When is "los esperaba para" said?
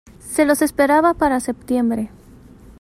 0.47-1.39